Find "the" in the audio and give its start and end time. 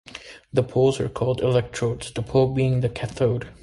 0.51-0.63, 2.11-2.23, 2.81-2.89